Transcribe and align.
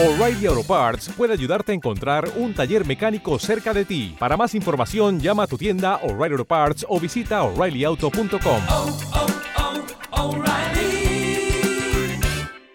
O'Reilly 0.00 0.46
Auto 0.46 0.62
Parts 0.62 1.08
puede 1.08 1.32
ayudarte 1.32 1.72
a 1.72 1.74
encontrar 1.74 2.30
un 2.36 2.54
taller 2.54 2.86
mecánico 2.86 3.36
cerca 3.40 3.74
de 3.74 3.84
ti. 3.84 4.14
Para 4.16 4.36
más 4.36 4.54
información, 4.54 5.18
llama 5.18 5.42
a 5.42 5.46
tu 5.48 5.58
tienda 5.58 5.96
O'Reilly 6.04 6.34
Auto 6.34 6.44
Parts 6.44 6.86
o 6.88 7.00
visita 7.00 7.42
oreillyauto.com. 7.42 8.62
oh, 8.70 8.96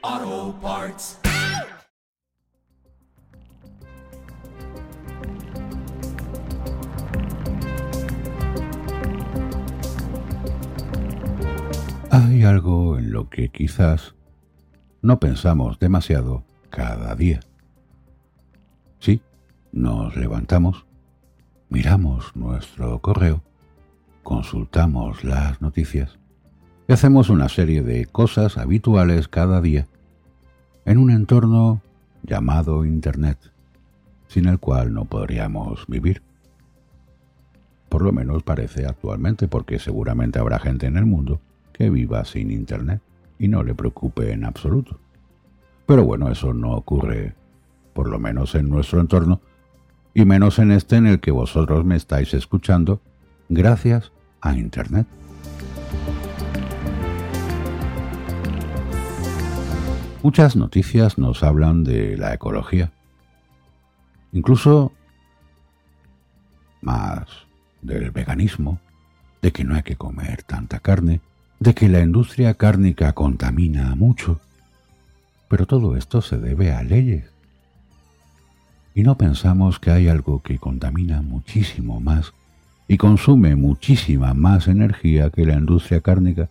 oh, 0.03 0.55
Parts. 0.61 1.17
Hay 12.11 12.43
algo 12.43 12.97
en 12.97 13.13
lo 13.13 13.29
que 13.29 13.47
quizás 13.47 14.13
no 15.01 15.21
pensamos 15.21 15.79
demasiado 15.79 16.43
cada 16.73 17.13
día. 17.13 17.39
Sí, 18.97 19.21
nos 19.71 20.15
levantamos, 20.15 20.87
miramos 21.69 22.35
nuestro 22.35 22.97
correo, 22.99 23.43
consultamos 24.23 25.23
las 25.23 25.61
noticias 25.61 26.17
y 26.87 26.93
hacemos 26.93 27.29
una 27.29 27.47
serie 27.47 27.83
de 27.83 28.07
cosas 28.07 28.57
habituales 28.57 29.27
cada 29.27 29.61
día 29.61 29.85
en 30.85 30.97
un 30.97 31.11
entorno 31.11 31.83
llamado 32.23 32.85
Internet, 32.85 33.37
sin 34.27 34.47
el 34.47 34.57
cual 34.57 34.95
no 34.95 35.05
podríamos 35.05 35.85
vivir. 35.85 36.23
Por 37.87 38.01
lo 38.01 38.11
menos 38.11 38.41
parece 38.41 38.87
actualmente, 38.87 39.47
porque 39.47 39.77
seguramente 39.77 40.39
habrá 40.39 40.57
gente 40.57 40.87
en 40.87 40.97
el 40.97 41.05
mundo 41.05 41.39
que 41.71 41.91
viva 41.91 42.25
sin 42.25 42.49
Internet 42.49 42.99
y 43.37 43.47
no 43.47 43.61
le 43.61 43.75
preocupe 43.75 44.31
en 44.31 44.43
absoluto. 44.43 45.02
Pero 45.85 46.05
bueno, 46.05 46.29
eso 46.29 46.53
no 46.53 46.73
ocurre, 46.73 47.35
por 47.93 48.09
lo 48.09 48.19
menos 48.19 48.55
en 48.55 48.69
nuestro 48.69 48.99
entorno, 49.01 49.41
y 50.13 50.25
menos 50.25 50.59
en 50.59 50.71
este 50.71 50.95
en 50.95 51.07
el 51.07 51.19
que 51.19 51.31
vosotros 51.31 51.83
me 51.85 51.95
estáis 51.95 52.33
escuchando 52.33 53.01
gracias 53.49 54.11
a 54.41 54.55
Internet. 54.55 55.07
Muchas 60.21 60.55
noticias 60.55 61.17
nos 61.17 61.43
hablan 61.43 61.83
de 61.83 62.15
la 62.15 62.33
ecología, 62.33 62.93
incluso 64.31 64.93
más 66.81 67.27
del 67.81 68.11
veganismo, 68.11 68.79
de 69.41 69.51
que 69.51 69.65
no 69.65 69.75
hay 69.75 69.83
que 69.83 69.97
comer 69.97 70.43
tanta 70.43 70.79
carne, 70.79 71.19
de 71.59 71.73
que 71.73 71.89
la 71.89 71.99
industria 71.99 72.53
cárnica 72.53 73.11
contamina 73.11 73.95
mucho. 73.95 74.39
Pero 75.53 75.67
todo 75.67 75.95
esto 75.95 76.23
se 76.23 76.39
debe 76.39 76.71
a 76.71 76.81
leyes. 76.81 77.25
Y 78.95 79.03
no 79.03 79.19
pensamos 79.19 79.77
que 79.77 79.91
hay 79.91 80.07
algo 80.07 80.41
que 80.41 80.57
contamina 80.57 81.21
muchísimo 81.21 81.99
más 81.99 82.33
y 82.87 82.97
consume 82.97 83.55
muchísima 83.55 84.33
más 84.33 84.67
energía 84.67 85.29
que 85.29 85.45
la 85.45 85.53
industria 85.53 86.01
cárnica, 86.01 86.49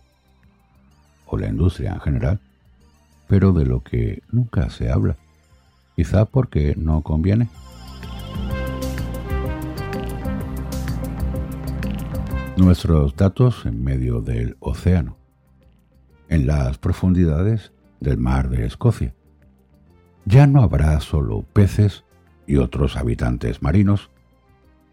o 1.25 1.37
la 1.37 1.49
industria 1.49 1.95
en 1.95 1.99
general, 1.99 2.39
pero 3.27 3.51
de 3.51 3.65
lo 3.65 3.83
que 3.83 4.23
nunca 4.31 4.69
se 4.69 4.89
habla, 4.89 5.17
quizá 5.97 6.23
porque 6.23 6.73
no 6.77 7.01
conviene. 7.01 7.49
nuestros 12.55 13.17
datos 13.17 13.65
en 13.65 13.83
medio 13.83 14.21
del 14.21 14.55
océano, 14.61 15.17
en 16.29 16.47
las 16.47 16.77
profundidades 16.77 17.73
del 18.03 18.17
mar 18.17 18.49
de 18.49 18.65
Escocia. 18.65 19.13
Ya 20.25 20.45
no 20.45 20.61
habrá 20.61 20.99
solo 20.99 21.43
peces 21.53 22.03
y 22.45 22.57
otros 22.57 22.97
habitantes 22.97 23.61
marinos, 23.61 24.09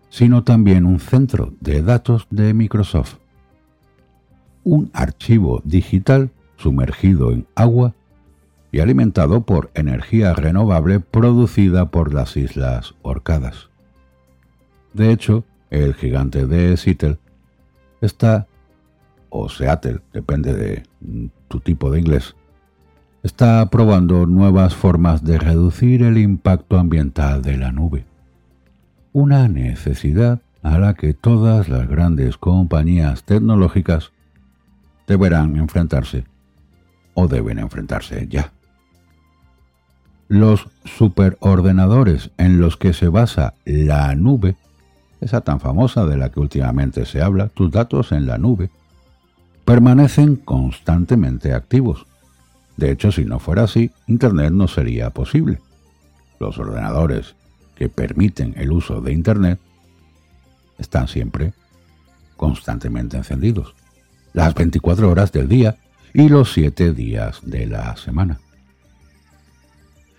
sino 0.09 0.45
también 0.45 0.87
un 0.87 0.99
centro 0.99 1.53
de 1.61 1.83
datos 1.83 2.27
de 2.31 2.55
Microsoft, 2.55 3.17
un 4.65 4.91
archivo 4.93 5.61
digital 5.65 6.31
sumergido 6.57 7.33
en 7.33 7.47
agua 7.55 7.95
y 8.73 8.81
alimentado 8.81 9.43
por 9.43 9.71
energía 9.75 10.33
renovable 10.35 11.01
producida 11.01 11.91
por 11.91 12.15
las 12.15 12.37
Islas 12.37 12.95
Orcadas. 13.03 13.71
De 14.93 15.13
hecho, 15.13 15.45
el 15.71 15.95
gigante 15.95 16.47
de 16.47 16.77
Seattle 16.77 17.19
está, 18.01 18.47
o 19.29 19.49
Seattle, 19.49 20.01
depende 20.13 20.55
de 20.55 20.83
tu 21.49 21.61
tipo 21.61 21.91
de 21.91 22.01
inglés, 22.01 22.35
está 23.23 23.65
probando 23.71 24.27
nuevas 24.27 24.75
formas 24.75 25.25
de 25.25 25.39
reducir 25.39 26.03
el 26.03 26.19
impacto 26.19 26.79
ambiental 26.79 27.43
de 27.43 27.57
la 27.57 27.73
nube. 27.73 28.05
Una 29.13 29.49
necesidad 29.49 30.41
a 30.63 30.79
la 30.79 30.95
que 30.95 31.15
todas 31.15 31.69
las 31.69 31.89
grandes 31.89 32.37
compañías 32.37 33.25
tecnológicas 33.25 34.13
deberán 35.07 35.57
enfrentarse 35.57 36.25
o 37.15 37.27
deben 37.27 37.59
enfrentarse 37.59 38.29
ya. 38.29 38.53
Los 40.29 40.69
superordenadores 40.85 42.31
en 42.39 42.61
los 42.61 42.77
que 42.77 42.93
se 42.93 43.09
basa 43.09 43.55
la 43.65 44.15
nube 44.15 44.57
esa 45.21 45.43
tan 45.43 45.61
famosa 45.61 46.07
de 46.07 46.17
la 46.17 46.31
que 46.31 46.41
últimamente 46.41 47.05
se 47.05 47.23
habla, 47.23 47.49
tus 47.49 47.71
datos 47.71 48.13
en 48.13 48.27
la 48.27 48.39
nube, 48.39 48.71
permanecen 49.65 50.37
constantemente 50.37 51.53
activos. 51.53 52.07
De 52.81 52.91
hecho, 52.91 53.13
si 53.13 53.27
no 53.27 53.39
fuera 53.39 53.65
así, 53.65 53.91
Internet 54.07 54.53
no 54.53 54.67
sería 54.67 55.11
posible. 55.11 55.61
Los 56.39 56.57
ordenadores 56.57 57.35
que 57.77 57.91
permiten 57.91 58.55
el 58.57 58.73
uso 58.73 59.03
de 59.03 59.13
Internet 59.13 59.61
están 60.79 61.07
siempre 61.07 61.53
constantemente 62.39 63.19
encendidos, 63.19 63.75
las 64.33 64.55
24 64.55 65.11
horas 65.11 65.31
del 65.31 65.47
día 65.47 65.77
y 66.15 66.31
los 66.31 66.55
7 66.55 66.95
días 66.95 67.41
de 67.43 67.67
la 67.67 67.95
semana. 67.99 68.41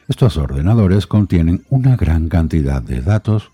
Estos 0.08 0.38
ordenadores 0.38 1.08
contienen 1.08 1.66
una 1.72 1.96
gran 1.96 2.30
cantidad 2.30 2.84
de 2.84 3.02
datos 3.02 3.50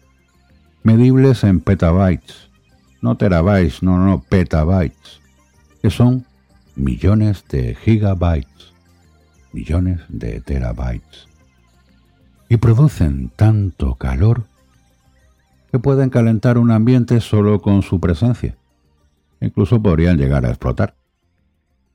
medibles 0.83 1.45
en 1.45 1.61
petabytes, 1.61 2.49
no 3.01 3.15
terabytes, 3.15 3.81
no, 3.83 4.05
no, 4.05 4.19
petabytes, 4.19 5.21
que 5.81 5.91
son 5.91 6.25
millones 6.75 7.45
de 7.47 7.73
gigabytes, 7.73 8.73
millones 9.57 10.01
de 10.07 10.39
terabytes. 10.41 11.27
Y 12.47 12.57
producen 12.57 13.31
tanto 13.35 13.95
calor 13.95 14.43
que 15.71 15.79
pueden 15.79 16.11
calentar 16.11 16.59
un 16.59 16.69
ambiente 16.69 17.19
solo 17.21 17.59
con 17.59 17.81
su 17.81 17.99
presencia. 17.99 18.55
Incluso 19.41 19.81
podrían 19.81 20.17
llegar 20.17 20.45
a 20.45 20.49
explotar. 20.49 20.95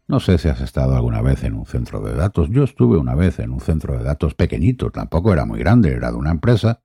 No 0.08 0.18
sé 0.18 0.38
si 0.38 0.48
has 0.48 0.60
estado 0.60 0.96
alguna 0.96 1.22
vez 1.22 1.44
en 1.44 1.54
un 1.54 1.64
centro 1.64 2.00
de 2.00 2.14
datos. 2.14 2.50
Yo 2.50 2.64
estuve 2.64 2.98
una 2.98 3.14
vez 3.14 3.38
en 3.38 3.52
un 3.52 3.60
centro 3.60 3.96
de 3.96 4.02
datos 4.02 4.34
pequeñito, 4.34 4.90
tampoco 4.90 5.32
era 5.32 5.46
muy 5.46 5.60
grande, 5.60 5.92
era 5.92 6.10
de 6.10 6.16
una 6.16 6.32
empresa 6.32 6.82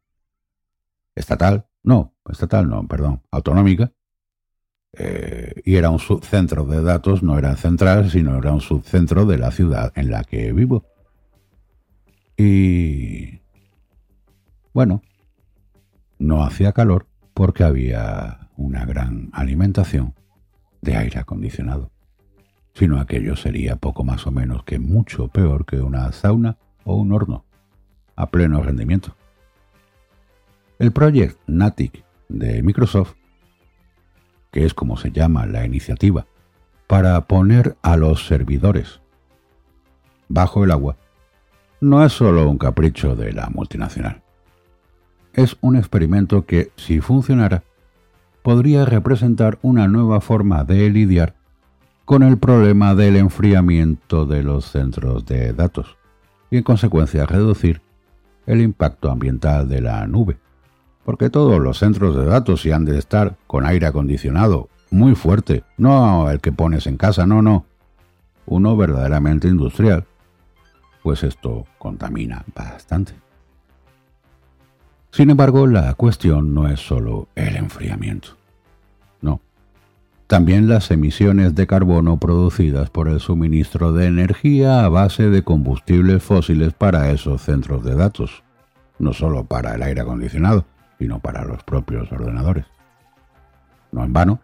estatal, 1.15 1.65
no, 1.83 2.13
estatal 2.29 2.69
no, 2.69 2.87
perdón, 2.87 3.23
autonómica, 3.31 3.91
eh, 4.97 5.61
y 5.63 5.75
era 5.75 5.89
un 5.89 5.99
subcentro 5.99 6.65
de 6.65 6.81
datos, 6.81 7.21
no 7.21 7.37
era 7.37 7.55
central, 7.55 8.09
sino 8.09 8.37
era 8.37 8.51
un 8.51 8.61
subcentro 8.61 9.25
de 9.25 9.37
la 9.37 9.51
ciudad 9.51 9.91
en 9.95 10.09
la 10.09 10.23
que 10.23 10.51
vivo. 10.53 10.85
Y 12.35 13.41
bueno, 14.73 15.01
no 16.19 16.43
hacía 16.43 16.71
calor 16.71 17.07
porque 17.33 17.63
había 17.63 18.49
una 18.55 18.85
gran 18.85 19.29
alimentación 19.33 20.15
de 20.81 20.97
aire 20.97 21.19
acondicionado, 21.19 21.91
sino 22.73 22.99
aquello 22.99 23.35
sería 23.35 23.75
poco 23.75 24.03
más 24.03 24.25
o 24.25 24.31
menos 24.31 24.63
que 24.63 24.79
mucho 24.79 25.27
peor 25.27 25.65
que 25.65 25.81
una 25.81 26.11
sauna 26.11 26.57
o 26.83 26.95
un 26.95 27.11
horno 27.11 27.45
a 28.15 28.29
pleno 28.29 28.63
rendimiento. 28.63 29.15
El 30.79 30.91
Project 30.91 31.39
Natic 31.47 32.03
de 32.29 32.61
Microsoft, 32.61 33.15
que 34.57 34.65
es 34.65 34.73
como 34.73 34.97
se 34.97 35.11
llama 35.11 35.45
la 35.45 35.67
iniciativa, 35.67 36.25
para 36.87 37.27
poner 37.27 37.77
a 37.83 37.95
los 37.95 38.25
servidores 38.25 39.01
bajo 40.29 40.63
el 40.63 40.71
agua, 40.71 40.97
no 41.79 42.03
es 42.03 42.11
solo 42.11 42.49
un 42.49 42.57
capricho 42.57 43.15
de 43.15 43.33
la 43.33 43.51
multinacional. 43.53 44.23
Es 45.33 45.57
un 45.61 45.75
experimento 45.75 46.47
que, 46.47 46.71
si 46.75 47.01
funcionara, 47.01 47.65
podría 48.41 48.83
representar 48.85 49.59
una 49.61 49.87
nueva 49.87 50.21
forma 50.21 50.63
de 50.63 50.89
lidiar 50.89 51.35
con 52.03 52.23
el 52.23 52.39
problema 52.39 52.95
del 52.95 53.17
enfriamiento 53.17 54.25
de 54.25 54.41
los 54.41 54.65
centros 54.65 55.23
de 55.27 55.53
datos 55.53 55.97
y 56.49 56.57
en 56.57 56.63
consecuencia 56.63 57.27
reducir 57.27 57.83
el 58.47 58.61
impacto 58.61 59.11
ambiental 59.11 59.69
de 59.69 59.81
la 59.81 60.07
nube 60.07 60.39
porque 61.07 61.29
todos 61.29 61.61
los 61.61 61.79
centros 61.79 62.17
de 62.17 62.25
datos 62.25 62.63
sí 62.63 62.71
han 62.73 62.83
de 62.83 62.99
estar 62.99 63.37
con 63.47 63.65
aire 63.65 63.85
acondicionado 63.85 64.67
muy 64.89 65.15
fuerte, 65.15 65.63
no 65.77 66.29
el 66.29 66.41
que 66.41 66.51
pones 66.51 66.85
en 66.85 66.97
casa, 66.97 67.25
no, 67.25 67.41
no, 67.41 67.65
uno 68.45 68.75
verdaderamente 68.75 69.47
industrial, 69.47 70.03
pues 71.03 71.23
esto 71.23 71.65
contamina 71.77 72.43
bastante. 72.53 73.13
Sin 75.09 75.29
embargo, 75.29 75.65
la 75.65 75.93
cuestión 75.93 76.53
no 76.53 76.67
es 76.67 76.81
solo 76.81 77.29
el 77.35 77.55
enfriamiento. 77.55 78.35
No. 79.21 79.39
También 80.27 80.67
las 80.67 80.91
emisiones 80.91 81.55
de 81.55 81.67
carbono 81.67 82.17
producidas 82.17 82.89
por 82.89 83.07
el 83.07 83.21
suministro 83.21 83.93
de 83.93 84.07
energía 84.07 84.83
a 84.83 84.89
base 84.89 85.29
de 85.29 85.41
combustibles 85.41 86.21
fósiles 86.21 86.73
para 86.73 87.11
esos 87.11 87.43
centros 87.43 87.85
de 87.85 87.95
datos. 87.95 88.43
No 88.99 89.13
solo 89.13 89.45
para 89.45 89.73
el 89.75 89.83
aire 89.83 90.01
acondicionado, 90.01 90.65
sino 90.99 91.19
para 91.19 91.45
los 91.45 91.63
propios 91.63 92.11
ordenadores. 92.11 92.65
No 93.91 94.03
en 94.03 94.13
vano, 94.13 94.41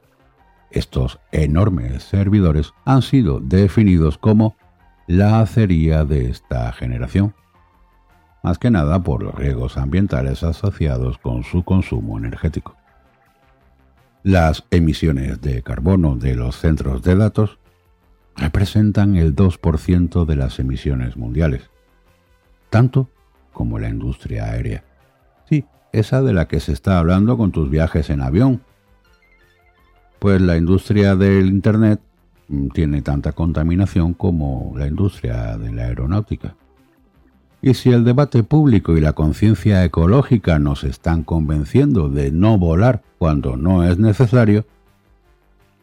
estos 0.71 1.19
enormes 1.31 2.03
servidores 2.03 2.73
han 2.85 3.01
sido 3.01 3.39
definidos 3.39 4.17
como 4.17 4.55
la 5.07 5.41
acería 5.41 6.05
de 6.05 6.29
esta 6.29 6.71
generación, 6.71 7.35
más 8.41 8.57
que 8.57 8.71
nada 8.71 9.01
por 9.03 9.23
los 9.23 9.35
riesgos 9.35 9.77
ambientales 9.77 10.43
asociados 10.43 11.17
con 11.17 11.43
su 11.43 11.63
consumo 11.63 12.17
energético. 12.17 12.75
Las 14.23 14.63
emisiones 14.71 15.41
de 15.41 15.61
carbono 15.63 16.15
de 16.15 16.35
los 16.35 16.57
centros 16.57 17.03
de 17.03 17.15
datos 17.15 17.59
representan 18.35 19.15
el 19.15 19.35
2% 19.35 20.25
de 20.25 20.35
las 20.35 20.59
emisiones 20.59 21.17
mundiales, 21.17 21.69
tanto 22.69 23.09
como 23.51 23.79
la 23.79 23.89
industria 23.89 24.45
aérea. 24.45 24.83
Esa 25.93 26.21
de 26.21 26.33
la 26.33 26.47
que 26.47 26.59
se 26.59 26.73
está 26.73 26.99
hablando 26.99 27.37
con 27.37 27.51
tus 27.51 27.69
viajes 27.69 28.09
en 28.09 28.21
avión. 28.21 28.61
Pues 30.19 30.41
la 30.41 30.57
industria 30.57 31.15
del 31.15 31.47
Internet 31.47 32.01
mm, 32.49 32.67
tiene 32.69 33.01
tanta 33.01 33.31
contaminación 33.31 34.13
como 34.13 34.73
la 34.75 34.87
industria 34.87 35.55
de 35.57 35.71
la 35.71 35.83
aeronáutica. 35.83 36.55
Y 37.61 37.75
si 37.75 37.91
el 37.91 38.03
debate 38.03 38.43
público 38.43 38.97
y 38.97 39.01
la 39.01 39.13
conciencia 39.13 39.85
ecológica 39.85 40.59
nos 40.59 40.83
están 40.83 41.23
convenciendo 41.23 42.09
de 42.09 42.31
no 42.31 42.57
volar 42.57 43.03
cuando 43.19 43.55
no 43.55 43.85
es 43.85 43.97
necesario, 43.97 44.65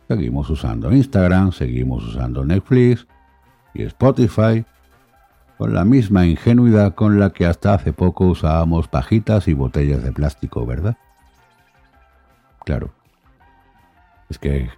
seguimos 0.08 0.50
usando 0.50 0.92
Instagram, 0.92 1.52
seguimos 1.52 2.04
usando 2.04 2.44
Netflix 2.44 3.06
y 3.72 3.84
Spotify 3.84 4.66
con 5.60 5.74
la 5.74 5.84
misma 5.84 6.24
ingenuidad 6.24 6.94
con 6.94 7.20
la 7.20 7.34
que 7.34 7.44
hasta 7.44 7.74
hace 7.74 7.92
poco 7.92 8.24
usábamos 8.24 8.88
pajitas 8.88 9.46
y 9.46 9.52
botellas 9.52 10.02
de 10.02 10.10
plástico, 10.10 10.64
¿verdad? 10.64 10.96
Claro. 12.64 12.94
Es 14.30 14.38
que 14.38 14.70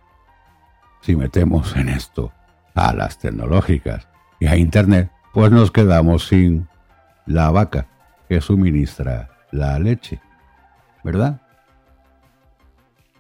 si 1.01 1.15
metemos 1.15 1.77
en 1.77 1.89
esto 1.89 2.33
a 2.75 2.93
las 2.95 3.17
tecnológicas 3.17 4.09
y 4.41 4.49
a 4.49 4.57
Internet, 4.57 5.09
pues 5.33 5.53
nos 5.53 5.71
quedamos 5.71 6.27
sin 6.27 6.67
la 7.27 7.53
vaca 7.53 7.87
que 8.29 8.41
suministra 8.41 9.31
la 9.53 9.79
leche, 9.79 10.21
¿verdad? 11.05 11.41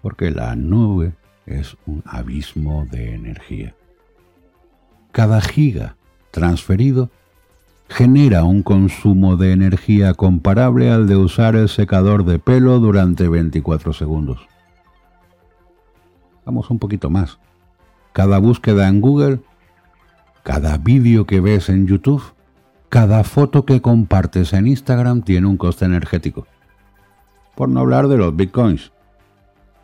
Porque 0.00 0.32
la 0.32 0.56
nube 0.56 1.12
es 1.46 1.76
un 1.86 2.02
abismo 2.06 2.88
de 2.90 3.14
energía. 3.14 3.72
Cada 5.12 5.40
giga 5.40 5.94
transferido 6.32 7.08
genera 7.92 8.44
un 8.44 8.62
consumo 8.62 9.36
de 9.36 9.52
energía 9.52 10.14
comparable 10.14 10.90
al 10.90 11.06
de 11.06 11.16
usar 11.16 11.56
el 11.56 11.68
secador 11.68 12.24
de 12.24 12.38
pelo 12.38 12.80
durante 12.80 13.28
24 13.28 13.92
segundos. 13.92 14.40
Vamos 16.46 16.70
un 16.70 16.78
poquito 16.78 17.10
más. 17.10 17.38
Cada 18.14 18.38
búsqueda 18.38 18.88
en 18.88 19.00
Google, 19.00 19.40
cada 20.42 20.78
vídeo 20.78 21.26
que 21.26 21.40
ves 21.40 21.68
en 21.68 21.86
YouTube, 21.86 22.22
cada 22.88 23.24
foto 23.24 23.66
que 23.66 23.82
compartes 23.82 24.54
en 24.54 24.66
Instagram 24.66 25.22
tiene 25.22 25.46
un 25.46 25.58
coste 25.58 25.84
energético. 25.84 26.46
Por 27.54 27.68
no 27.68 27.80
hablar 27.80 28.08
de 28.08 28.16
los 28.16 28.34
bitcoins. 28.34 28.92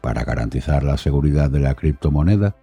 Para 0.01 0.25
garantizar 0.25 0.83
la 0.83 0.97
seguridad 0.97 1.51
de 1.51 1.61
la 1.61 1.75
criptomoneda, 1.75 2.57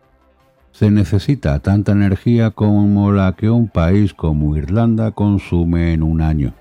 se 0.77 0.91
necesita 0.91 1.57
tanta 1.59 1.93
energía 1.93 2.51
como 2.51 3.13
la 3.13 3.33
que 3.37 3.49
un 3.49 3.69
país 3.69 4.13
como 4.13 4.57
Irlanda 4.57 5.11
consume 5.11 5.93
en 5.93 6.03
un 6.03 6.21
año. 6.21 6.53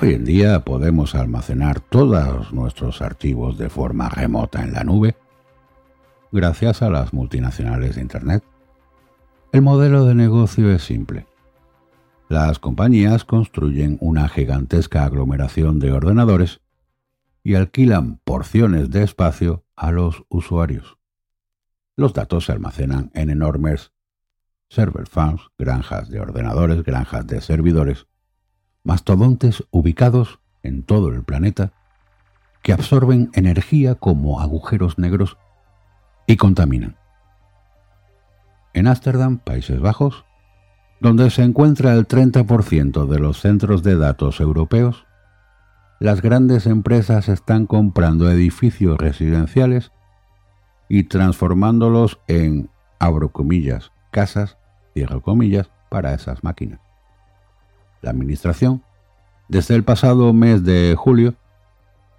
Hoy 0.00 0.14
en 0.14 0.24
día 0.24 0.60
podemos 0.60 1.14
almacenar 1.14 1.80
todos 1.80 2.54
nuestros 2.54 3.02
archivos 3.02 3.58
de 3.58 3.68
forma 3.68 4.08
remota 4.08 4.64
en 4.64 4.72
la 4.72 4.84
nube 4.84 5.16
gracias 6.32 6.80
a 6.80 6.88
las 6.88 7.12
multinacionales 7.12 7.96
de 7.96 8.00
Internet. 8.00 8.42
El 9.52 9.60
modelo 9.60 10.06
de 10.06 10.14
negocio 10.14 10.72
es 10.72 10.82
simple. 10.82 11.26
Las 12.30 12.58
compañías 12.58 13.26
construyen 13.26 13.98
una 14.00 14.30
gigantesca 14.30 15.04
aglomeración 15.04 15.78
de 15.78 15.92
ordenadores 15.92 16.61
y 17.42 17.54
alquilan 17.54 18.18
porciones 18.24 18.90
de 18.90 19.02
espacio 19.02 19.64
a 19.76 19.90
los 19.90 20.24
usuarios. 20.28 20.98
Los 21.96 22.14
datos 22.14 22.46
se 22.46 22.52
almacenan 22.52 23.10
en 23.14 23.30
enormes 23.30 23.92
server 24.68 25.06
farms, 25.06 25.42
granjas 25.58 26.08
de 26.08 26.20
ordenadores, 26.20 26.82
granjas 26.82 27.26
de 27.26 27.40
servidores, 27.40 28.06
mastodontes 28.84 29.64
ubicados 29.70 30.40
en 30.62 30.82
todo 30.82 31.08
el 31.08 31.24
planeta 31.24 31.72
que 32.62 32.72
absorben 32.72 33.30
energía 33.34 33.96
como 33.96 34.40
agujeros 34.40 34.98
negros 34.98 35.36
y 36.26 36.36
contaminan. 36.36 36.96
En 38.72 38.86
Ámsterdam, 38.86 39.38
Países 39.38 39.80
Bajos, 39.80 40.24
donde 41.00 41.28
se 41.30 41.42
encuentra 41.42 41.92
el 41.94 42.06
30% 42.06 43.06
de 43.06 43.18
los 43.18 43.40
centros 43.40 43.82
de 43.82 43.96
datos 43.96 44.40
europeos, 44.40 45.04
las 46.02 46.20
grandes 46.20 46.66
empresas 46.66 47.28
están 47.28 47.66
comprando 47.66 48.28
edificios 48.28 48.98
residenciales 48.98 49.92
y 50.88 51.04
transformándolos 51.04 52.18
en, 52.26 52.70
abro 52.98 53.30
comillas, 53.30 53.92
casas, 54.10 54.58
cierro 54.94 55.22
comillas, 55.22 55.70
para 55.90 56.12
esas 56.12 56.42
máquinas. 56.42 56.80
La 58.00 58.10
Administración, 58.10 58.82
desde 59.46 59.76
el 59.76 59.84
pasado 59.84 60.32
mes 60.32 60.64
de 60.64 60.96
julio, 60.98 61.36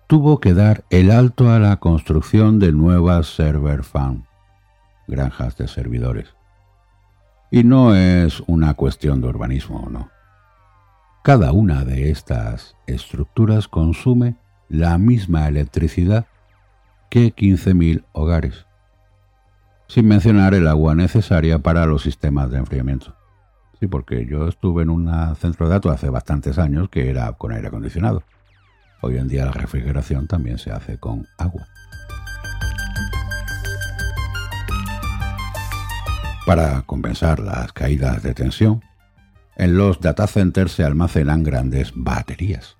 tuvo 0.07 0.39
que 0.39 0.53
dar 0.53 0.85
el 0.89 1.11
alto 1.11 1.51
a 1.51 1.59
la 1.59 1.75
construcción 1.81 2.59
de 2.59 2.71
nuevas 2.71 3.27
server 3.27 3.83
farm, 3.83 4.23
granjas 5.09 5.57
de 5.57 5.67
servidores. 5.67 6.33
Y 7.51 7.65
no 7.65 7.93
es 7.95 8.41
una 8.47 8.75
cuestión 8.75 9.19
de 9.19 9.27
urbanismo, 9.27 9.89
no. 9.91 10.12
Cada 11.23 11.53
una 11.53 11.85
de 11.85 12.11
estas 12.11 12.75
estructuras 12.85 13.69
consume 13.69 14.35
la 14.67 14.97
misma 14.97 15.47
electricidad 15.47 16.25
que 17.09 17.33
15.000 17.33 18.03
hogares, 18.11 18.65
sin 19.87 20.05
mencionar 20.09 20.53
el 20.53 20.67
agua 20.67 20.95
necesaria 20.95 21.59
para 21.59 21.85
los 21.85 22.01
sistemas 22.01 22.51
de 22.51 22.57
enfriamiento. 22.57 23.15
Sí, 23.79 23.87
porque 23.87 24.25
yo 24.25 24.49
estuve 24.49 24.83
en 24.83 24.89
un 24.89 25.09
centro 25.37 25.67
de 25.67 25.75
datos 25.75 25.93
hace 25.93 26.09
bastantes 26.09 26.59
años 26.59 26.89
que 26.89 27.09
era 27.09 27.31
con 27.31 27.53
aire 27.53 27.69
acondicionado. 27.69 28.23
Hoy 29.01 29.17
en 29.17 29.29
día 29.29 29.45
la 29.45 29.51
refrigeración 29.51 30.27
también 30.27 30.57
se 30.57 30.71
hace 30.73 30.97
con 30.97 31.25
agua. 31.37 31.65
Para 36.45 36.81
compensar 36.81 37.39
las 37.39 37.71
caídas 37.71 38.21
de 38.23 38.33
tensión, 38.33 38.83
en 39.55 39.77
los 39.77 39.99
data 39.99 40.27
centers 40.27 40.71
se 40.71 40.83
almacenan 40.83 41.43
grandes 41.43 41.91
baterías. 41.95 42.77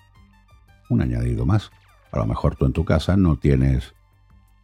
Un 0.90 1.02
añadido 1.02 1.46
más. 1.46 1.72
A 2.12 2.18
lo 2.18 2.26
mejor 2.26 2.56
tú 2.56 2.66
en 2.66 2.74
tu 2.74 2.86
casa 2.86 3.18
no 3.18 3.38
tienes 3.38 3.94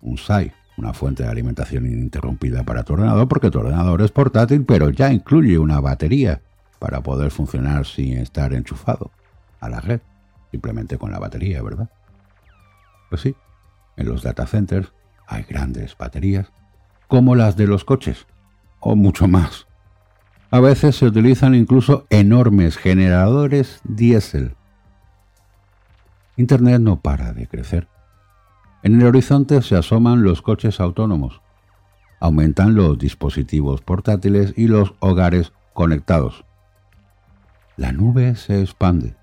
un 0.01 0.17
SAI, 0.17 0.51
una 0.77 0.93
fuente 0.93 1.23
de 1.23 1.29
alimentación 1.29 1.85
ininterrumpida 1.85 2.63
para 2.63 2.83
tu 2.83 2.93
ordenador, 2.93 3.27
porque 3.27 3.51
tu 3.51 3.59
ordenador 3.59 4.01
es 4.01 4.11
portátil, 4.11 4.65
pero 4.65 4.89
ya 4.89 5.11
incluye 5.11 5.57
una 5.57 5.79
batería 5.79 6.41
para 6.79 7.01
poder 7.01 7.31
funcionar 7.31 7.85
sin 7.85 8.17
estar 8.17 8.53
enchufado 8.53 9.11
a 9.59 9.69
la 9.69 9.81
red, 9.81 10.01
simplemente 10.51 10.97
con 10.97 11.11
la 11.11 11.19
batería, 11.19 11.61
¿verdad? 11.61 11.89
Pues 13.09 13.21
sí, 13.21 13.35
en 13.97 14.07
los 14.07 14.23
data 14.23 14.47
centers 14.47 14.93
hay 15.27 15.43
grandes 15.43 15.97
baterías, 15.97 16.51
como 17.07 17.35
las 17.35 17.57
de 17.57 17.67
los 17.67 17.83
coches, 17.83 18.25
o 18.79 18.95
mucho 18.95 19.27
más. 19.27 19.67
A 20.51 20.60
veces 20.60 20.96
se 20.96 21.06
utilizan 21.06 21.53
incluso 21.53 22.08
enormes 22.10 22.77
generadores 22.77 23.82
diésel. 23.84 24.56
Internet 26.38 26.82
no 26.82 27.01
para 27.01 27.34
de 27.34 27.48
crecer. 27.48 27.88
En 28.82 29.00
el 29.00 29.06
horizonte 29.06 29.62
se 29.62 29.75
asoman 29.75 30.24
los 30.24 30.41
coches 30.41 30.79
autónomos. 30.79 31.41
Aumentan 32.20 32.74
los 32.74 32.98
dispositivos 32.98 33.82
portátiles 33.82 34.53
y 34.58 34.68
los 34.68 34.96
hogares 35.00 35.53
conectados. 35.74 36.46
La 37.77 37.91
nube 37.91 38.36
se 38.36 38.62
expande 38.62 39.15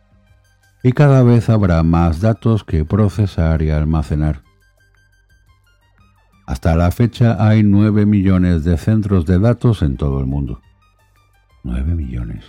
y 0.83 0.93
cada 0.93 1.25
vez 1.25 1.51
habrá 1.51 1.83
más 1.83 2.21
datos 2.21 2.63
que 2.63 2.85
procesar 2.85 3.63
y 3.63 3.71
almacenar. 3.71 4.43
Hasta 6.47 6.77
la 6.77 6.93
fecha 6.93 7.45
hay 7.45 7.65
9 7.65 8.07
millones 8.07 8.63
de 8.63 8.79
centros 8.79 9.27
de 9.27 9.41
datos 9.41 9.83
en 9.83 9.97
todo 9.97 10.21
el 10.21 10.27
mundo. 10.27 10.61
9 11.67 11.95
millones. 11.95 12.45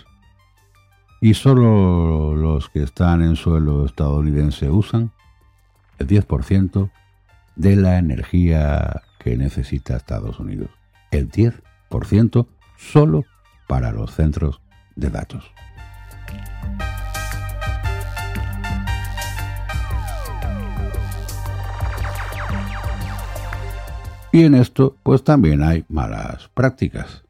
Y 1.20 1.34
solo 1.34 2.34
los 2.36 2.68
que 2.68 2.82
están 2.82 3.22
en 3.22 3.36
suelo 3.36 3.84
estadounidense 3.84 4.70
usan 4.70 5.10
el 5.98 6.06
10% 6.06 6.90
de 7.56 7.76
la 7.76 7.98
energía 7.98 9.02
que 9.18 9.36
necesita 9.36 9.96
Estados 9.96 10.38
Unidos. 10.38 10.70
El 11.10 11.30
10% 11.30 12.46
solo 12.76 13.24
para 13.66 13.90
los 13.90 14.14
centros 14.14 14.60
de 14.94 15.10
datos. 15.10 15.52
Y 24.30 24.44
en 24.44 24.54
esto, 24.54 24.96
pues 25.02 25.24
también 25.24 25.62
hay 25.62 25.84
malas 25.88 26.48
prácticas. 26.54 27.24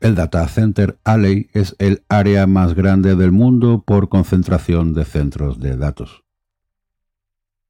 El 0.00 0.14
Data 0.14 0.46
Center 0.46 0.96
Alley 1.02 1.50
es 1.52 1.74
el 1.80 2.04
área 2.08 2.46
más 2.46 2.74
grande 2.74 3.16
del 3.16 3.32
mundo 3.32 3.82
por 3.84 4.08
concentración 4.08 4.94
de 4.94 5.04
centros 5.04 5.58
de 5.58 5.76
datos. 5.76 6.22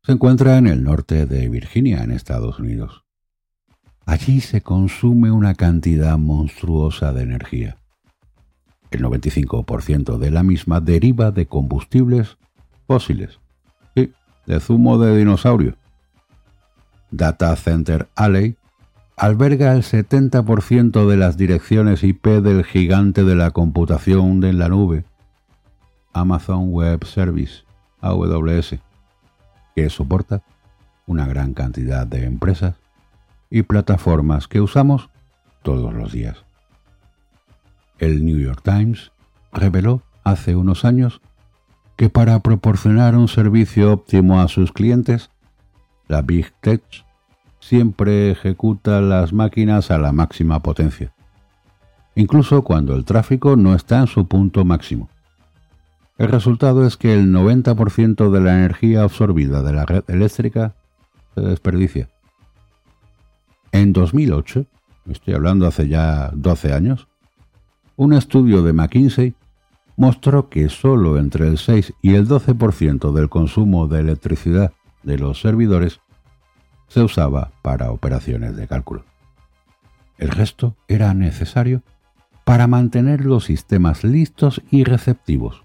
Se 0.02 0.12
encuentra 0.12 0.58
en 0.58 0.66
el 0.66 0.84
norte 0.84 1.24
de 1.24 1.48
Virginia, 1.48 2.02
en 2.02 2.10
Estados 2.10 2.58
Unidos. 2.58 3.04
Allí 4.04 4.42
se 4.42 4.60
consume 4.60 5.30
una 5.30 5.54
cantidad 5.54 6.18
monstruosa 6.18 7.14
de 7.14 7.22
energía. 7.22 7.78
El 8.90 9.04
95% 9.04 10.18
de 10.18 10.30
la 10.30 10.42
misma 10.42 10.80
deriva 10.80 11.30
de 11.30 11.46
combustibles 11.46 12.36
fósiles, 12.86 13.38
sí, 13.94 14.12
de 14.46 14.60
zumo 14.60 14.98
de 14.98 15.16
dinosaurio. 15.16 15.76
Data 17.10 17.56
Center 17.56 18.08
Alley 18.14 18.56
alberga 19.18 19.72
el 19.72 19.82
70% 19.82 21.08
de 21.08 21.16
las 21.16 21.36
direcciones 21.36 22.04
IP 22.04 22.26
del 22.40 22.64
gigante 22.64 23.24
de 23.24 23.34
la 23.34 23.50
computación 23.50 24.44
en 24.44 24.58
la 24.58 24.68
nube, 24.68 25.04
Amazon 26.12 26.70
Web 26.70 27.04
Service, 27.04 27.64
AWS, 28.00 28.76
que 29.74 29.90
soporta 29.90 30.42
una 31.06 31.26
gran 31.26 31.52
cantidad 31.52 32.06
de 32.06 32.26
empresas 32.26 32.76
y 33.50 33.62
plataformas 33.62 34.46
que 34.46 34.60
usamos 34.60 35.10
todos 35.62 35.92
los 35.92 36.12
días. 36.12 36.44
El 37.98 38.24
New 38.24 38.38
York 38.38 38.60
Times 38.62 39.10
reveló 39.52 40.02
hace 40.22 40.54
unos 40.54 40.84
años 40.84 41.20
que 41.96 42.08
para 42.08 42.38
proporcionar 42.38 43.16
un 43.16 43.26
servicio 43.26 43.92
óptimo 43.92 44.40
a 44.40 44.46
sus 44.46 44.70
clientes, 44.70 45.30
la 46.06 46.22
Big 46.22 46.52
Tech 46.60 46.82
siempre 47.68 48.30
ejecuta 48.30 49.02
las 49.02 49.34
máquinas 49.34 49.90
a 49.90 49.98
la 49.98 50.10
máxima 50.10 50.60
potencia, 50.60 51.12
incluso 52.14 52.62
cuando 52.62 52.96
el 52.96 53.04
tráfico 53.04 53.56
no 53.56 53.74
está 53.74 53.98
en 54.00 54.06
su 54.06 54.26
punto 54.26 54.64
máximo. 54.64 55.10
El 56.16 56.28
resultado 56.28 56.86
es 56.86 56.96
que 56.96 57.12
el 57.12 57.30
90% 57.30 58.30
de 58.30 58.40
la 58.40 58.56
energía 58.56 59.02
absorbida 59.02 59.62
de 59.62 59.74
la 59.74 59.84
red 59.84 60.02
eléctrica 60.08 60.76
se 61.34 61.42
desperdicia. 61.42 62.08
En 63.70 63.92
2008, 63.92 64.64
estoy 65.10 65.34
hablando 65.34 65.66
hace 65.66 65.88
ya 65.88 66.30
12 66.32 66.72
años, 66.72 67.06
un 67.96 68.14
estudio 68.14 68.62
de 68.62 68.72
McKinsey 68.72 69.34
mostró 69.96 70.48
que 70.48 70.70
solo 70.70 71.18
entre 71.18 71.46
el 71.46 71.58
6 71.58 71.92
y 72.00 72.14
el 72.14 72.26
12% 72.26 73.12
del 73.12 73.28
consumo 73.28 73.88
de 73.88 74.00
electricidad 74.00 74.72
de 75.02 75.18
los 75.18 75.42
servidores 75.42 76.00
se 76.88 77.02
usaba 77.02 77.52
para 77.62 77.90
operaciones 77.90 78.56
de 78.56 78.66
cálculo. 78.66 79.04
El 80.16 80.30
resto 80.30 80.74
era 80.88 81.14
necesario 81.14 81.82
para 82.44 82.66
mantener 82.66 83.24
los 83.24 83.44
sistemas 83.44 84.04
listos 84.04 84.62
y 84.70 84.84
receptivos. 84.84 85.64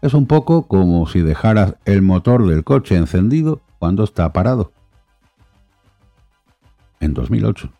Es 0.00 0.14
un 0.14 0.26
poco 0.26 0.68
como 0.68 1.06
si 1.08 1.20
dejaras 1.20 1.74
el 1.84 2.02
motor 2.02 2.46
del 2.46 2.64
coche 2.64 2.96
encendido 2.96 3.60
cuando 3.78 4.04
está 4.04 4.32
parado. 4.32 4.72
En 7.00 7.14
2008. 7.14 7.70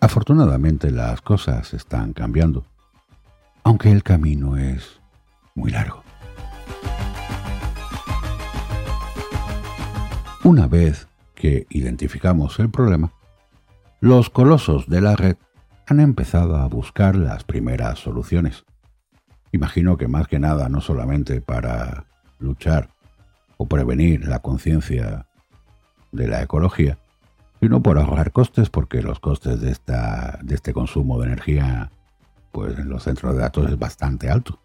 Afortunadamente 0.00 0.90
las 0.90 1.20
cosas 1.22 1.74
están 1.74 2.12
cambiando, 2.12 2.64
aunque 3.64 3.90
el 3.90 4.02
camino 4.02 4.56
es 4.56 5.00
muy 5.54 5.70
largo. 5.70 6.07
Una 10.48 10.66
vez 10.66 11.08
que 11.34 11.66
identificamos 11.68 12.58
el 12.58 12.70
problema, 12.70 13.12
los 14.00 14.30
colosos 14.30 14.88
de 14.88 15.02
la 15.02 15.14
red 15.14 15.36
han 15.86 16.00
empezado 16.00 16.56
a 16.56 16.66
buscar 16.68 17.16
las 17.16 17.44
primeras 17.44 17.98
soluciones. 17.98 18.64
Imagino 19.52 19.98
que 19.98 20.08
más 20.08 20.26
que 20.26 20.38
nada 20.38 20.70
no 20.70 20.80
solamente 20.80 21.42
para 21.42 22.06
luchar 22.38 22.88
o 23.58 23.66
prevenir 23.66 24.26
la 24.26 24.38
conciencia 24.38 25.26
de 26.12 26.28
la 26.28 26.42
ecología, 26.42 26.96
sino 27.60 27.82
por 27.82 27.98
ahorrar 27.98 28.32
costes 28.32 28.70
porque 28.70 29.02
los 29.02 29.20
costes 29.20 29.60
de, 29.60 29.70
este 29.70 30.72
consumo 30.72 31.20
de 31.20 31.26
energía 31.26 31.90
pues 32.52 32.78
en 32.78 32.88
los 32.88 33.02
centros 33.02 33.34
de 33.34 33.42
datos 33.42 33.70
es 33.70 33.78
bastante 33.78 34.30
alto. 34.30 34.58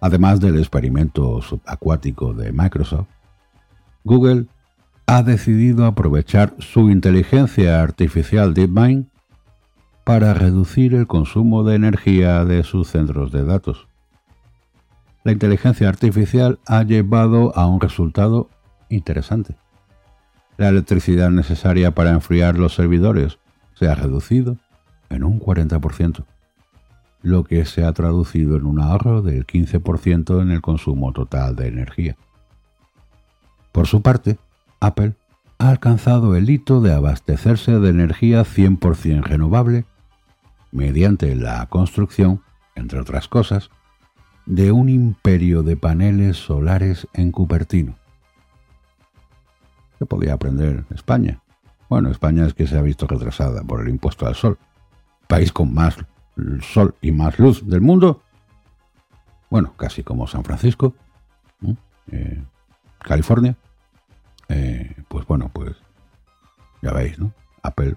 Además 0.00 0.40
del 0.40 0.58
experimento 0.58 1.40
subacuático 1.40 2.34
de 2.34 2.50
Microsoft, 2.50 3.06
Google 4.04 4.48
ha 5.06 5.22
decidido 5.22 5.86
aprovechar 5.86 6.54
su 6.58 6.90
inteligencia 6.90 7.82
artificial 7.82 8.52
DeepMind 8.52 9.06
para 10.04 10.34
reducir 10.34 10.94
el 10.94 11.06
consumo 11.06 11.64
de 11.64 11.76
energía 11.76 12.44
de 12.44 12.62
sus 12.62 12.88
centros 12.88 13.32
de 13.32 13.44
datos. 13.44 13.88
La 15.24 15.32
inteligencia 15.32 15.88
artificial 15.88 16.58
ha 16.66 16.82
llevado 16.82 17.56
a 17.56 17.66
un 17.66 17.80
resultado 17.80 18.50
interesante. 18.90 19.56
La 20.58 20.68
electricidad 20.68 21.30
necesaria 21.30 21.94
para 21.94 22.10
enfriar 22.10 22.58
los 22.58 22.74
servidores 22.74 23.38
se 23.72 23.88
ha 23.88 23.94
reducido 23.94 24.58
en 25.08 25.24
un 25.24 25.40
40%, 25.40 26.24
lo 27.22 27.44
que 27.44 27.64
se 27.64 27.84
ha 27.84 27.92
traducido 27.92 28.56
en 28.56 28.66
un 28.66 28.80
ahorro 28.80 29.22
del 29.22 29.46
15% 29.46 30.42
en 30.42 30.50
el 30.50 30.60
consumo 30.60 31.12
total 31.12 31.56
de 31.56 31.68
energía. 31.68 32.16
Por 33.74 33.88
su 33.88 34.02
parte, 34.02 34.38
Apple 34.78 35.14
ha 35.58 35.68
alcanzado 35.68 36.36
el 36.36 36.48
hito 36.48 36.80
de 36.80 36.92
abastecerse 36.92 37.80
de 37.80 37.90
energía 37.90 38.44
100% 38.44 39.24
renovable 39.24 39.84
mediante 40.70 41.34
la 41.34 41.66
construcción, 41.66 42.40
entre 42.76 43.00
otras 43.00 43.26
cosas, 43.26 43.70
de 44.46 44.70
un 44.70 44.88
imperio 44.88 45.64
de 45.64 45.76
paneles 45.76 46.36
solares 46.36 47.08
en 47.14 47.32
Cupertino. 47.32 47.96
¿Qué 49.98 50.06
podía 50.06 50.34
aprender 50.34 50.84
España? 50.94 51.42
Bueno, 51.88 52.12
España 52.12 52.46
es 52.46 52.54
que 52.54 52.68
se 52.68 52.78
ha 52.78 52.82
visto 52.82 53.08
retrasada 53.08 53.64
por 53.64 53.80
el 53.80 53.88
impuesto 53.88 54.28
al 54.28 54.36
sol. 54.36 54.56
País 55.26 55.50
con 55.50 55.74
más 55.74 55.96
sol 56.60 56.94
y 57.02 57.10
más 57.10 57.40
luz 57.40 57.66
del 57.66 57.80
mundo. 57.80 58.22
Bueno, 59.50 59.74
casi 59.76 60.04
como 60.04 60.28
San 60.28 60.44
Francisco. 60.44 60.94
Eh, 62.12 62.40
California. 63.04 63.56
Eh, 64.48 64.94
pues 65.08 65.26
bueno, 65.26 65.50
pues 65.52 65.76
ya 66.82 66.92
veis, 66.92 67.18
¿no? 67.18 67.32
Apple, 67.62 67.96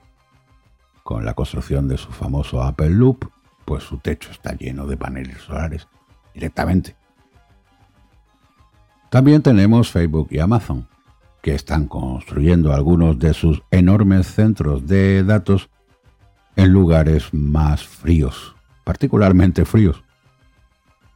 con 1.04 1.26
la 1.26 1.34
construcción 1.34 1.88
de 1.88 1.98
su 1.98 2.12
famoso 2.12 2.62
Apple 2.62 2.90
Loop, 2.90 3.30
pues 3.66 3.84
su 3.84 3.98
techo 3.98 4.32
está 4.32 4.54
lleno 4.54 4.86
de 4.86 4.98
paneles 4.98 5.42
solares 5.42 5.88
directamente. 6.34 6.96
También 9.10 9.42
tenemos 9.42 9.92
Facebook 9.92 10.28
y 10.32 10.40
Amazon, 10.40 10.88
que 11.42 11.56
están 11.56 11.88
construyendo 11.88 12.74
algunos 12.74 13.20
de 13.20 13.34
sus 13.34 13.64
enormes 13.72 14.28
centros 14.28 14.86
de 14.86 15.24
datos 15.24 15.70
en 16.56 16.72
lugares 16.72 17.34
más 17.34 17.86
fríos, 17.86 18.56
particularmente 18.84 19.64
fríos. 19.66 20.04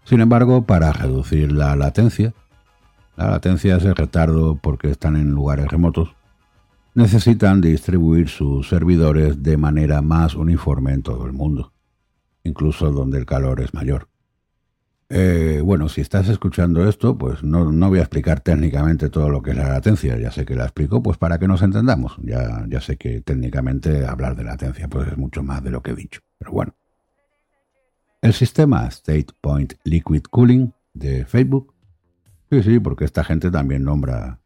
Sin 0.04 0.22
embargo, 0.22 0.66
para 0.66 0.94
reducir 0.94 1.52
la 1.52 1.76
latencia, 1.76 2.34
la 3.16 3.30
latencia 3.30 3.76
es 3.76 3.86
el 3.86 3.96
retardo 3.96 4.56
porque 4.56 4.90
están 4.90 5.16
en 5.16 5.32
lugares 5.32 5.68
remotos. 5.68 6.16
Necesitan 6.94 7.62
distribuir 7.62 8.30
sus 8.30 8.68
servidores 8.68 9.42
de 9.44 9.58
manera 9.58 10.02
más 10.02 10.36
uniforme 10.36 10.94
en 10.94 11.04
todo 11.04 11.26
el 11.26 11.34
mundo, 11.34 11.72
incluso 12.44 12.92
donde 12.92 13.18
el 13.18 13.26
calor 13.26 13.62
es 13.62 13.74
mayor. 13.74 14.08
Eh, 15.14 15.62
bueno, 15.62 15.90
si 15.90 16.00
estás 16.00 16.30
escuchando 16.30 16.88
esto, 16.88 17.18
pues 17.18 17.44
no, 17.44 17.70
voy 17.90 18.00
a 18.00 18.04
explicar 18.04 18.40
técnicamente 18.40 19.10
todo 19.10 19.30
lo 19.30 19.42
que 19.42 19.52
es 19.52 19.58
la 19.58 19.68
latencia, 19.68 20.18
ya 20.18 20.32
sé 20.32 20.46
que 20.46 20.56
la 20.56 20.64
explico, 20.64 21.04
pues 21.04 21.18
para 21.18 21.38
que 21.38 21.50
nos 21.50 21.62
entendamos. 21.62 22.16
Ya, 22.22 22.66
ya 22.70 22.80
sé 22.80 22.96
que 22.96 23.20
técnicamente 23.20 24.06
hablar 24.06 24.38
de 24.38 24.46
latencia 24.46 24.88
pues 24.88 25.10
es 25.10 25.18
mucho 25.18 25.44
más 25.44 25.62
de 25.64 25.72
lo 25.72 25.84
que 25.84 25.92
he 25.92 25.96
dicho, 25.96 26.22
pero 26.38 26.54
bueno. 26.54 26.76
El 28.22 28.34
sistema 28.34 28.88
State 28.88 29.28
Point 29.42 29.74
Liquid 29.84 30.24
Cooling 30.30 30.72
de 30.94 31.26
Facebook 31.26 31.74
Sí, 32.52 32.62
sí, 32.64 32.80
porque 32.80 33.06
esta 33.06 33.24
gente 33.24 33.50
también 33.50 33.86
nombra 33.86 34.42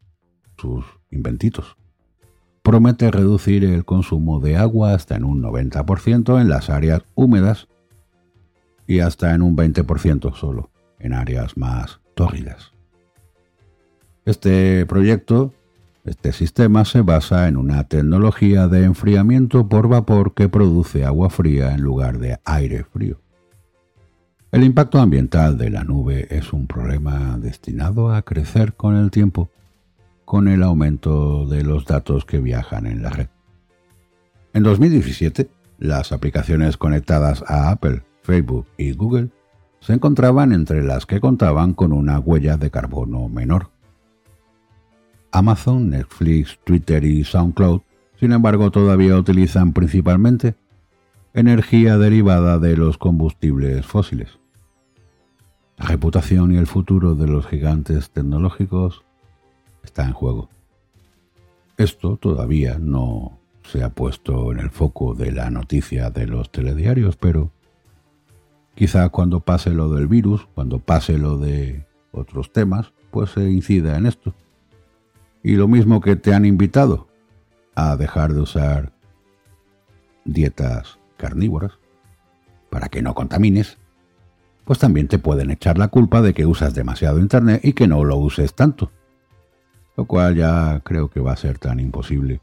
sus 0.58 0.86
inventitos. 1.10 1.76
Promete 2.62 3.10
reducir 3.10 3.66
el 3.66 3.84
consumo 3.84 4.40
de 4.40 4.58
agua 4.58 4.94
hasta 4.94 5.16
en 5.16 5.24
un 5.24 5.42
90% 5.42 6.40
en 6.40 6.48
las 6.48 6.70
áreas 6.70 7.02
húmedas 7.16 7.68
y 8.86 9.00
hasta 9.00 9.34
en 9.34 9.42
un 9.42 9.58
20% 9.58 10.36
solo 10.36 10.70
en 11.00 11.14
áreas 11.14 11.58
más 11.58 12.00
tórridas. 12.14 12.74
Este 14.24 14.86
proyecto, 14.86 15.52
este 16.04 16.32
sistema 16.32 16.86
se 16.86 17.02
basa 17.02 17.48
en 17.48 17.58
una 17.58 17.86
tecnología 17.86 18.68
de 18.68 18.84
enfriamiento 18.84 19.68
por 19.68 19.88
vapor 19.88 20.36
que 20.36 20.48
produce 20.48 21.06
agua 21.06 21.32
fría 21.32 21.74
en 21.74 21.82
lugar 21.82 22.20
de 22.20 22.38
aire 22.46 22.84
frío. 22.84 23.25
El 24.56 24.64
impacto 24.64 25.02
ambiental 25.02 25.58
de 25.58 25.70
la 25.70 25.84
nube 25.84 26.28
es 26.30 26.54
un 26.54 26.66
problema 26.66 27.38
destinado 27.38 28.14
a 28.14 28.22
crecer 28.22 28.74
con 28.74 28.96
el 28.96 29.12
tiempo, 29.12 29.50
con 30.24 30.48
el 30.48 30.64
aumento 30.64 31.46
de 31.46 31.62
los 31.62 31.84
datos 31.84 32.24
que 32.24 32.40
viajan 32.40 32.88
en 32.88 33.04
la 33.04 33.10
red. 33.10 33.28
En 34.54 34.64
2017, 34.64 35.50
las 35.78 36.14
aplicaciones 36.14 36.78
conectadas 36.78 37.44
a 37.48 37.70
Apple, 37.70 38.04
Facebook 38.22 38.66
y 38.78 38.94
Google 38.94 39.28
se 39.82 39.92
encontraban 39.92 40.54
entre 40.54 40.84
las 40.84 41.06
que 41.06 41.20
contaban 41.20 41.74
con 41.74 41.92
una 41.92 42.20
huella 42.20 42.56
de 42.56 42.72
carbono 42.72 43.28
menor. 43.28 43.72
Amazon, 45.34 45.90
Netflix, 45.90 46.58
Twitter 46.64 47.04
y 47.04 47.26
SoundCloud, 47.26 47.82
sin 48.18 48.32
embargo, 48.32 48.72
todavía 48.72 49.18
utilizan 49.18 49.74
principalmente 49.74 50.56
energía 51.34 51.98
derivada 51.98 52.58
de 52.58 52.78
los 52.78 52.98
combustibles 52.98 53.86
fósiles. 53.86 54.40
La 55.78 55.86
reputación 55.88 56.54
y 56.54 56.58
el 56.58 56.68
futuro 56.68 57.16
de 57.16 57.28
los 57.28 57.48
gigantes 57.48 58.10
tecnológicos 58.12 59.04
está 59.84 60.06
en 60.06 60.14
juego. 60.14 60.50
Esto 61.78 62.18
todavía 62.18 62.78
no 62.80 63.38
se 63.64 63.84
ha 63.84 63.90
puesto 63.90 64.52
en 64.52 64.60
el 64.60 64.70
foco 64.70 65.16
de 65.16 65.32
la 65.32 65.50
noticia 65.50 66.10
de 66.10 66.28
los 66.28 66.52
telediarios, 66.52 67.18
pero 67.18 67.52
quizá 68.76 69.10
cuando 69.10 69.42
pase 69.42 69.72
lo 69.72 69.90
del 69.90 70.08
virus, 70.08 70.48
cuando 70.54 70.80
pase 70.80 71.18
lo 71.18 71.38
de 71.38 71.86
otros 72.12 72.54
temas, 72.54 72.94
pues 73.12 73.32
se 73.32 73.50
incida 73.50 73.98
en 73.98 74.06
esto. 74.06 74.34
Y 75.44 75.56
lo 75.56 75.68
mismo 75.68 76.00
que 76.00 76.16
te 76.16 76.34
han 76.34 76.46
invitado 76.46 77.08
a 77.76 77.98
dejar 77.98 78.34
de 78.34 78.42
usar 78.42 78.94
dietas 80.24 80.98
carnívoras 81.18 81.74
para 82.70 82.88
que 82.88 83.02
no 83.02 83.14
contamines, 83.14 83.78
pues 84.66 84.80
también 84.80 85.08
te 85.08 85.20
pueden 85.20 85.52
echar 85.52 85.78
la 85.78 85.88
culpa 85.88 86.22
de 86.22 86.34
que 86.34 86.46
usas 86.46 86.74
demasiado 86.74 87.20
Internet 87.20 87.62
y 87.64 87.74
que 87.74 87.88
no 87.88 88.04
lo 88.04 88.18
uses 88.18 88.56
tanto. 88.56 88.92
Lo 89.96 90.06
cual 90.06 90.36
ya 90.36 90.82
creo 90.84 91.10
que 91.10 91.22
va 91.22 91.34
a 91.34 91.38
ser 91.38 91.60
tan 91.60 91.80
imposible 91.80 92.42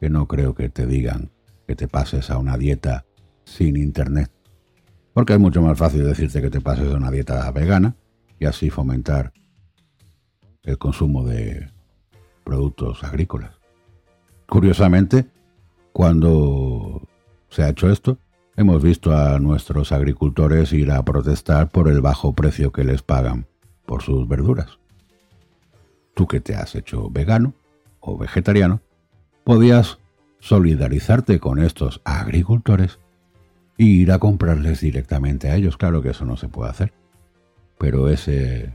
que 0.00 0.10
no 0.10 0.26
creo 0.26 0.54
que 0.54 0.68
te 0.68 0.86
digan 0.86 1.30
que 1.66 1.76
te 1.76 1.88
pases 1.88 2.30
a 2.30 2.38
una 2.38 2.58
dieta 2.58 3.06
sin 3.44 3.76
Internet. 3.76 4.30
Porque 5.14 5.34
es 5.34 5.38
mucho 5.38 5.62
más 5.62 5.78
fácil 5.78 6.04
decirte 6.04 6.42
que 6.42 6.50
te 6.50 6.60
pases 6.60 6.92
a 6.92 6.96
una 6.96 7.10
dieta 7.10 7.50
vegana 7.52 7.94
y 8.38 8.46
así 8.46 8.68
fomentar 8.68 9.32
el 10.64 10.78
consumo 10.78 11.24
de 11.24 11.70
productos 12.44 13.04
agrícolas. 13.04 13.52
Curiosamente, 14.46 15.26
cuando 15.92 17.06
se 17.48 17.62
ha 17.62 17.68
hecho 17.68 17.90
esto, 17.90 18.18
Hemos 18.56 18.82
visto 18.82 19.16
a 19.16 19.38
nuestros 19.38 19.92
agricultores 19.92 20.72
ir 20.72 20.90
a 20.90 21.04
protestar 21.04 21.70
por 21.70 21.88
el 21.88 22.00
bajo 22.00 22.34
precio 22.34 22.72
que 22.72 22.84
les 22.84 23.02
pagan 23.02 23.46
por 23.86 24.02
sus 24.02 24.28
verduras. 24.28 24.78
Tú 26.14 26.26
que 26.26 26.40
te 26.40 26.54
has 26.54 26.74
hecho 26.74 27.08
vegano 27.10 27.54
o 28.00 28.18
vegetariano, 28.18 28.80
podías 29.44 29.98
solidarizarte 30.40 31.38
con 31.38 31.62
estos 31.62 32.00
agricultores 32.04 32.98
e 33.78 33.84
ir 33.84 34.12
a 34.12 34.18
comprarles 34.18 34.80
directamente 34.80 35.48
a 35.48 35.56
ellos. 35.56 35.76
Claro 35.76 36.02
que 36.02 36.10
eso 36.10 36.24
no 36.24 36.36
se 36.36 36.48
puede 36.48 36.70
hacer, 36.70 36.92
pero 37.78 38.08
ese 38.08 38.74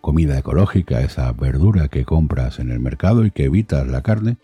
comida 0.00 0.38
ecológica, 0.38 1.00
esa 1.00 1.32
verdura 1.32 1.88
que 1.88 2.04
compras 2.04 2.58
en 2.58 2.70
el 2.70 2.80
mercado 2.80 3.24
y 3.24 3.30
que 3.30 3.44
evitas 3.44 3.86
la 3.86 4.02
carne, 4.02 4.38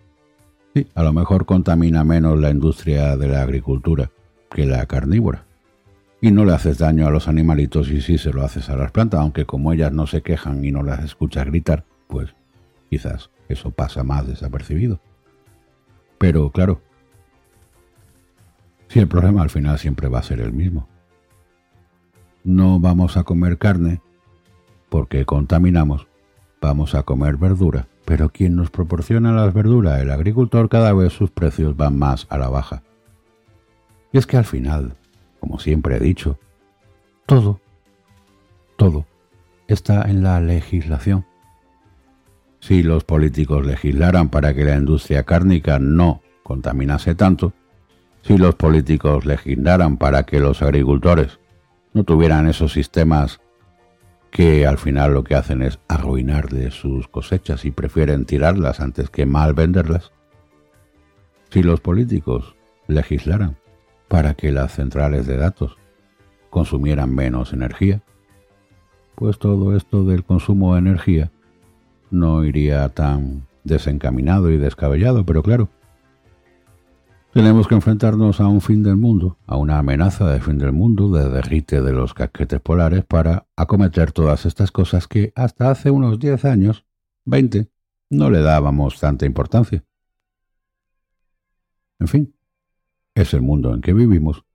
sí, 0.76 0.86
a 0.94 1.02
lo 1.02 1.14
mejor 1.14 1.46
contamina 1.46 2.04
menos 2.04 2.38
la 2.38 2.50
industria 2.50 3.16
de 3.16 3.28
la 3.28 3.40
agricultura, 3.40 4.10
que 4.50 4.66
la 4.66 4.84
carnívora. 4.84 5.44
Y 6.20 6.30
no 6.32 6.44
le 6.44 6.52
haces 6.52 6.76
daño 6.76 7.06
a 7.06 7.10
los 7.10 7.28
animalitos 7.28 7.90
y 7.90 8.02
sí 8.02 8.18
se 8.18 8.30
lo 8.30 8.44
haces 8.44 8.68
a 8.68 8.76
las 8.76 8.90
plantas, 8.90 9.20
aunque 9.20 9.46
como 9.46 9.72
ellas 9.72 9.92
no 9.92 10.06
se 10.06 10.20
quejan 10.20 10.62
y 10.66 10.72
no 10.72 10.82
las 10.82 11.02
escuchas 11.02 11.46
gritar, 11.46 11.84
pues 12.08 12.34
quizás 12.90 13.30
eso 13.48 13.70
pasa 13.70 14.04
más 14.04 14.26
desapercibido. 14.26 15.00
Pero 16.18 16.50
claro, 16.50 16.82
si 18.88 18.98
el 18.98 19.08
problema 19.08 19.42
al 19.42 19.50
final 19.50 19.78
siempre 19.78 20.08
va 20.08 20.18
a 20.18 20.24
ser 20.24 20.40
el 20.40 20.52
mismo. 20.52 20.88
No 22.44 22.80
vamos 22.80 23.16
a 23.16 23.24
comer 23.24 23.56
carne 23.56 24.02
porque 24.90 25.24
contaminamos, 25.24 26.06
vamos 26.60 26.94
a 26.94 27.02
comer 27.02 27.38
verdura, 27.38 27.88
pero 28.06 28.30
quien 28.30 28.54
nos 28.54 28.70
proporciona 28.70 29.32
las 29.32 29.52
verduras, 29.52 30.00
el 30.00 30.12
agricultor, 30.12 30.68
cada 30.68 30.92
vez 30.94 31.12
sus 31.12 31.30
precios 31.30 31.76
van 31.76 31.98
más 31.98 32.26
a 32.30 32.38
la 32.38 32.48
baja. 32.48 32.84
Y 34.12 34.18
es 34.18 34.26
que 34.26 34.36
al 34.36 34.44
final, 34.44 34.94
como 35.40 35.58
siempre 35.58 35.96
he 35.96 36.00
dicho, 36.00 36.38
todo, 37.26 37.60
todo 38.76 39.04
está 39.66 40.08
en 40.08 40.22
la 40.22 40.40
legislación. 40.40 41.26
Si 42.60 42.84
los 42.84 43.02
políticos 43.02 43.66
legislaran 43.66 44.28
para 44.28 44.54
que 44.54 44.64
la 44.64 44.76
industria 44.76 45.24
cárnica 45.24 45.80
no 45.80 46.22
contaminase 46.44 47.16
tanto, 47.16 47.54
si 48.22 48.38
los 48.38 48.54
políticos 48.54 49.26
legislaran 49.26 49.96
para 49.96 50.22
que 50.22 50.38
los 50.38 50.62
agricultores 50.62 51.40
no 51.92 52.04
tuvieran 52.04 52.48
esos 52.48 52.72
sistemas 52.72 53.40
que 54.30 54.66
al 54.66 54.78
final 54.78 55.14
lo 55.14 55.24
que 55.24 55.34
hacen 55.34 55.62
es 55.62 55.78
arruinar 55.88 56.48
de 56.48 56.70
sus 56.70 57.08
cosechas 57.08 57.64
y 57.64 57.70
prefieren 57.70 58.24
tirarlas 58.24 58.80
antes 58.80 59.10
que 59.10 59.26
mal 59.26 59.54
venderlas, 59.54 60.12
si 61.50 61.62
los 61.62 61.80
políticos 61.80 62.56
legislaran 62.86 63.56
para 64.08 64.34
que 64.34 64.52
las 64.52 64.74
centrales 64.74 65.26
de 65.26 65.36
datos 65.36 65.76
consumieran 66.50 67.14
menos 67.14 67.52
energía, 67.52 68.02
pues 69.14 69.38
todo 69.38 69.76
esto 69.76 70.04
del 70.04 70.24
consumo 70.24 70.74
de 70.74 70.80
energía 70.80 71.30
no 72.10 72.44
iría 72.44 72.88
tan 72.90 73.46
desencaminado 73.64 74.50
y 74.50 74.58
descabellado, 74.58 75.24
pero 75.24 75.42
claro, 75.42 75.68
tenemos 77.36 77.68
que 77.68 77.74
enfrentarnos 77.74 78.40
a 78.40 78.46
un 78.46 78.62
fin 78.62 78.82
del 78.82 78.96
mundo, 78.96 79.36
a 79.46 79.58
una 79.58 79.78
amenaza 79.78 80.26
de 80.26 80.40
fin 80.40 80.56
del 80.56 80.72
mundo, 80.72 81.12
de 81.12 81.28
derrite 81.28 81.82
de 81.82 81.92
los 81.92 82.14
casquetes 82.14 82.62
polares 82.62 83.04
para 83.04 83.46
acometer 83.56 84.10
todas 84.10 84.46
estas 84.46 84.72
cosas 84.72 85.06
que 85.06 85.34
hasta 85.36 85.70
hace 85.70 85.90
unos 85.90 86.18
10 86.18 86.46
años, 86.46 86.86
20, 87.26 87.68
no 88.08 88.30
le 88.30 88.40
dábamos 88.40 88.98
tanta 89.00 89.26
importancia. 89.26 89.84
En 91.98 92.08
fin, 92.08 92.34
es 93.14 93.34
el 93.34 93.42
mundo 93.42 93.74
en 93.74 93.82
que 93.82 93.92
vivimos 93.92 94.46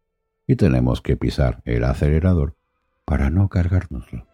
y 0.47 0.55
tenemos 0.55 1.01
que 1.01 1.15
pisar 1.15 1.61
el 1.65 1.83
acelerador 1.83 2.57
para 3.05 3.29
no 3.29 3.47
cargárnoslo. 3.47 4.30